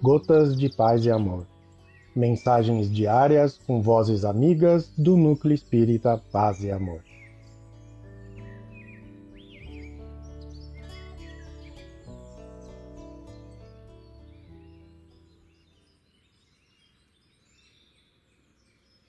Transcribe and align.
Gotas 0.00 0.56
de 0.56 0.68
Paz 0.68 1.04
e 1.04 1.10
Amor. 1.10 1.44
Mensagens 2.14 2.88
diárias 2.88 3.58
com 3.66 3.82
vozes 3.82 4.24
amigas 4.24 4.92
do 4.96 5.16
Núcleo 5.16 5.52
Espírita 5.52 6.16
Paz 6.30 6.62
e 6.62 6.70
Amor. 6.70 7.02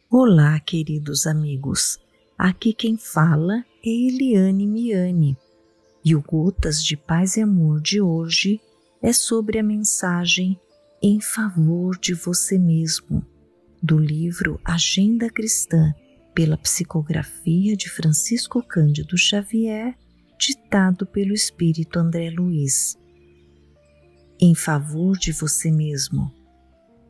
Olá, 0.10 0.60
queridos 0.60 1.28
amigos. 1.28 2.00
Aqui 2.36 2.74
quem 2.74 2.98
fala 2.98 3.64
é 3.86 3.90
Eliane 3.90 4.66
Miani 4.66 5.38
e 6.04 6.16
o 6.16 6.22
Gotas 6.24 6.84
de 6.84 6.98
Paz 6.98 7.38
e 7.38 7.42
Amor 7.42 7.80
de 7.80 8.02
hoje 8.02 8.60
é 9.04 9.14
sobre 9.14 9.60
a 9.60 9.64
mensagem 9.64 10.60
Em 11.02 11.22
Favor 11.22 11.98
de 11.98 12.14
Você 12.14 12.60
Mesmo, 12.60 13.26
do 13.82 13.98
livro 13.98 14.60
Agenda 14.66 15.30
Cristã, 15.30 15.94
pela 16.36 16.58
psicografia 16.58 17.78
de 17.78 17.90
Francisco 17.90 18.62
Cândido 18.62 19.18
Xavier, 19.18 19.98
ditado 20.38 21.06
pelo 21.06 21.34
Espírito 21.34 22.00
André 22.00 22.30
Luiz. 22.30 22.98
Em 24.42 24.54
favor 24.54 25.18
de 25.18 25.32
você 25.32 25.72
mesmo. 25.72 26.34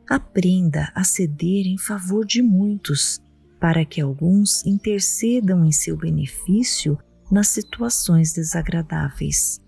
Aprenda 0.08 0.92
a 0.94 1.02
ceder 1.02 1.66
em 1.66 1.76
favor 1.76 2.24
de 2.24 2.42
muitos, 2.42 3.18
para 3.58 3.84
que 3.84 4.00
alguns 4.00 4.64
intercedam 4.64 5.64
em 5.64 5.72
seu 5.72 5.96
benefício 5.96 6.96
nas 7.28 7.48
situações 7.48 8.32
desagradáveis. 8.32 9.60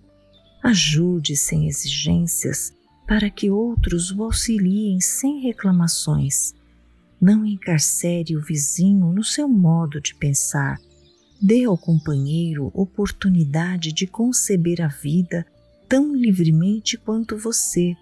Ajude 0.62 1.36
sem 1.36 1.66
exigências 1.66 2.72
para 3.06 3.30
que 3.30 3.50
outros 3.50 4.10
o 4.10 4.22
auxiliem 4.22 5.00
sem 5.00 5.40
reclamações. 5.40 6.54
Não 7.20 7.46
encarcere 7.46 8.36
o 8.36 8.42
vizinho 8.42 9.12
no 9.12 9.22
seu 9.22 9.48
modo 9.48 10.00
de 10.00 10.14
pensar. 10.14 10.78
Dê 11.40 11.64
ao 11.64 11.76
companheiro 11.76 12.70
oportunidade 12.74 13.92
de 13.92 14.06
conceber 14.06 14.80
a 14.80 14.88
vida 14.88 15.46
tão 15.88 16.14
livremente 16.14 16.96
quanto 16.96 17.36
você. 17.36 17.94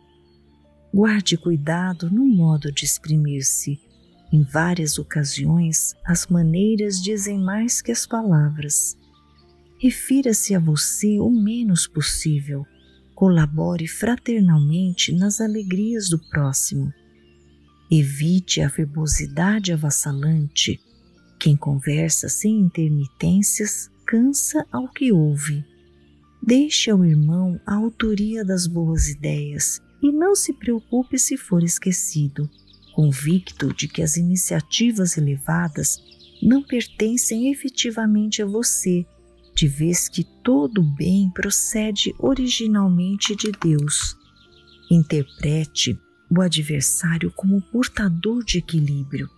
Guarde 0.93 1.37
cuidado 1.37 2.11
no 2.11 2.25
modo 2.25 2.71
de 2.73 2.85
exprimir-se. 2.85 3.81
Em 4.33 4.43
várias 4.43 4.99
ocasiões, 4.99 5.95
as 6.07 6.27
maneiras 6.27 7.03
dizem 7.03 7.39
mais 7.39 7.83
que 7.83 7.91
as 7.91 8.07
palavras. 8.07 8.97
Refira-se 9.81 10.55
a 10.55 10.61
você 10.61 11.19
o 11.19 11.31
menos 11.31 11.87
possível. 11.87 12.65
Colabore 13.21 13.87
fraternalmente 13.87 15.13
nas 15.13 15.43
alegrias 15.43 16.09
do 16.09 16.19
próximo. 16.31 16.91
Evite 17.93 18.63
a 18.63 18.69
verbosidade 18.69 19.75
avassalante. 19.75 20.81
Quem 21.39 21.55
conversa 21.55 22.31
sem 22.31 22.59
intermitências 22.61 23.91
cansa 24.07 24.67
ao 24.73 24.89
que 24.89 25.13
ouve. 25.13 25.63
Deixe 26.43 26.91
ao 26.91 27.05
irmão 27.05 27.61
a 27.67 27.75
autoria 27.75 28.43
das 28.43 28.67
boas 28.67 29.11
ideias 29.11 29.83
e 30.03 30.11
não 30.11 30.35
se 30.35 30.55
preocupe 30.55 31.19
se 31.19 31.37
for 31.37 31.63
esquecido, 31.63 32.49
convicto 32.95 33.71
de 33.75 33.87
que 33.87 34.01
as 34.01 34.17
iniciativas 34.17 35.19
elevadas 35.19 35.99
não 36.43 36.63
pertencem 36.63 37.53
efetivamente 37.53 38.41
a 38.41 38.47
você 38.47 39.05
de 39.61 39.69
vez 39.69 40.09
que 40.09 40.25
todo 40.43 40.83
bem 40.83 41.31
procede 41.31 42.15
originalmente 42.19 43.37
de 43.37 43.53
Deus. 43.53 44.17
Interprete 44.91 46.01
o 46.31 46.41
adversário 46.41 47.31
como 47.37 47.61
portador 47.61 48.43
de 48.43 48.57
equilíbrio. 48.57 49.29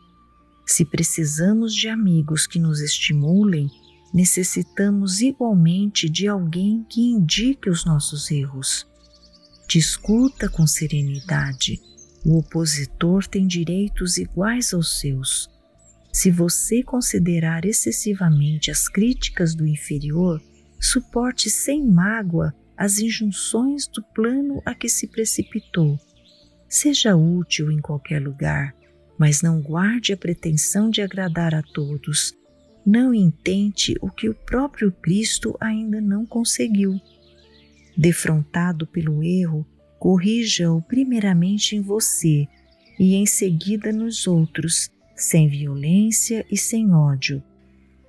Se 0.65 0.85
precisamos 0.85 1.75
de 1.75 1.89
amigos 1.89 2.47
que 2.47 2.61
nos 2.61 2.81
estimulem, 2.81 3.69
necessitamos 4.15 5.21
igualmente 5.21 6.09
de 6.09 6.29
alguém 6.29 6.87
que 6.89 7.01
indique 7.01 7.69
os 7.69 7.85
nossos 7.85 8.31
erros. 8.31 8.87
Discuta 9.69 10.49
com 10.49 10.69
serenidade. 10.69 11.81
O 12.25 12.39
opositor 12.39 13.27
tem 13.27 13.45
direitos 13.45 14.19
iguais 14.19 14.73
aos 14.73 15.01
seus. 15.01 15.51
Se 16.13 16.31
você 16.31 16.83
considerar 16.83 17.65
excessivamente 17.65 18.71
as 18.71 18.87
críticas 18.87 19.55
do 19.55 19.67
inferior, 19.67 20.43
suporte 20.79 21.49
sem 21.49 21.83
mágoa 21.83 22.55
as 22.77 22.99
injunções 22.99 23.87
do 23.87 24.03
plano 24.03 24.61
a 24.67 24.75
que 24.75 24.91
se 24.91 25.07
precipitou. 25.07 25.99
Seja 26.69 27.17
útil 27.17 27.73
em 27.73 27.81
qualquer 27.81 28.21
lugar, 28.21 28.75
mas 29.19 29.41
não 29.41 29.63
guarde 29.63 30.13
a 30.13 30.17
pretensão 30.17 30.91
de 30.91 31.01
agradar 31.01 31.55
a 31.55 31.63
todos. 31.63 32.35
Não 32.85 33.15
intente 33.15 33.95
o 34.03 34.11
que 34.11 34.29
o 34.29 34.35
próprio 34.35 34.93
Cristo 34.93 35.57
ainda 35.59 35.99
não 35.99 36.27
conseguiu. 36.27 37.01
Defrontado 37.97 38.87
pelo 38.87 39.23
erro, 39.23 39.67
corrija-o 39.99 40.83
primeiramente 40.83 41.75
em 41.75 41.81
você 41.81 42.47
e 42.99 43.15
em 43.15 43.25
seguida 43.25 43.93
nos 43.93 44.27
outros, 44.27 44.91
sem 45.15 45.49
violência 45.49 46.45
e 46.51 46.57
sem 46.57 46.93
ódio. 46.93 47.43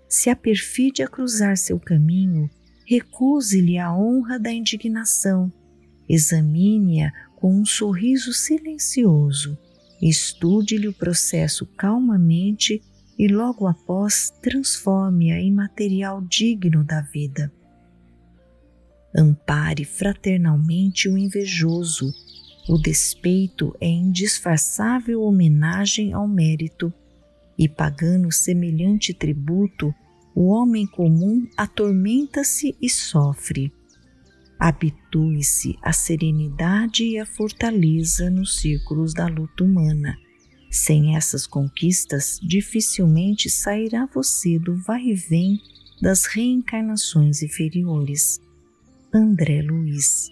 Se 0.08 0.30
a 0.30 0.36
perfídia 0.36 1.08
cruzar 1.08 1.58
seu 1.58 1.80
caminho, 1.80 2.50
recuse-lhe 2.86 3.78
a 3.78 3.96
honra 3.96 4.38
da 4.38 4.52
indignação, 4.52 5.52
examine-a 6.08 7.12
com 7.36 7.54
um 7.60 7.66
sorriso 7.66 8.34
silencioso, 8.34 9.58
estude-lhe 10.02 10.88
o 10.88 10.94
processo 10.94 11.66
calmamente 11.66 12.82
e 13.18 13.28
logo 13.28 13.68
após 13.68 14.32
transforme-a 14.42 15.40
em 15.40 15.52
material 15.52 16.22
digno 16.22 16.84
da 16.84 17.02
vida. 17.02 17.52
Ampare 19.16 19.86
fraternalmente 19.86 21.08
o 21.08 21.18
invejoso 21.18 22.12
o 22.68 22.78
despeito 22.78 23.76
é 23.80 23.88
indisfarçável 23.88 25.22
homenagem 25.22 26.14
ao 26.14 26.28
mérito, 26.28 26.94
e 27.58 27.68
pagando 27.68 28.32
semelhante 28.32 29.14
tributo, 29.14 29.94
o 30.34 30.48
homem 30.48 30.88
comum 30.88 31.48
atormenta-se 31.58 32.76
e 32.82 32.90
sofre. 32.90 33.72
Habitue-se 34.58 35.78
à 35.82 35.92
serenidade 35.92 37.04
e 37.04 37.20
à 37.20 37.26
fortaleza 37.26 38.30
nos 38.30 38.60
círculos 38.60 39.14
da 39.14 39.28
luta 39.28 39.64
humana. 39.64 40.18
Sem 40.72 41.16
essas 41.16 41.46
conquistas, 41.46 42.40
dificilmente 42.42 43.50
sairá 43.50 44.08
você 44.12 44.58
do 44.58 44.76
vai 44.78 45.04
e 45.04 45.14
vem 45.14 45.62
das 46.02 46.26
reencarnações 46.26 47.44
inferiores. 47.44 48.40
André 49.14 49.62
Luiz 49.62 50.32